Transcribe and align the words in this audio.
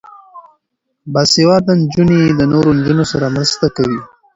باسواده 1.13 1.73
نجونې 1.81 2.19
د 2.39 2.41
نورو 2.51 2.69
نجونو 2.77 3.03
سره 3.11 3.25
مرسته 3.35 3.65
کوي. 3.75 3.99